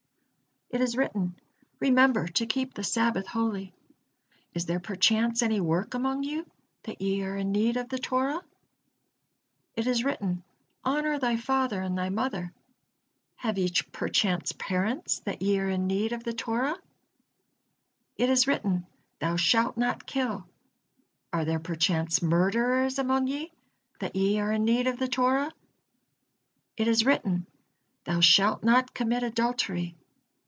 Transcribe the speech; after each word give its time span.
It 0.73 0.79
is 0.79 0.95
written: 0.95 1.35
'Remember 1.81 2.29
to 2.29 2.45
keep 2.45 2.73
the 2.73 2.83
Sabbath 2.85 3.27
holy.' 3.27 3.73
Is 4.53 4.67
there 4.67 4.79
perchance 4.79 5.41
any 5.43 5.59
work 5.59 5.95
among 5.95 6.23
you, 6.23 6.45
that 6.83 7.01
ye 7.01 7.21
are 7.25 7.35
in 7.35 7.51
need 7.51 7.75
of 7.75 7.89
the 7.89 7.99
Torah? 7.99 8.39
It 9.75 9.85
is 9.85 10.05
written: 10.05 10.45
'Honor 10.85 11.19
thy 11.19 11.35
father 11.35 11.81
and 11.81 11.97
thy 11.97 12.07
mother.' 12.07 12.53
Have 13.35 13.57
ye 13.57 13.69
perchance 13.91 14.53
parents, 14.57 15.19
that 15.25 15.41
ye 15.41 15.59
are 15.59 15.67
in 15.67 15.87
need 15.87 16.13
of 16.13 16.23
the 16.23 16.31
Torah? 16.31 16.79
It 18.15 18.29
is 18.29 18.47
written: 18.47 18.85
'Thou 19.19 19.35
shalt 19.35 19.75
not 19.75 20.05
kill.' 20.05 20.47
Are 21.33 21.43
there 21.43 21.59
perchance 21.59 22.21
murderers 22.21 22.97
among 22.97 23.27
ye, 23.27 23.51
that 23.99 24.15
ye 24.15 24.39
are 24.39 24.53
in 24.53 24.63
need 24.63 24.87
of 24.87 24.99
the 24.99 25.09
Torah? 25.09 25.51
It 26.77 26.87
is 26.87 27.05
written: 27.05 27.45
'Thou 28.05 28.21
shalt 28.21 28.63
not 28.63 28.93
commit 28.93 29.23
adultery.' 29.23 29.97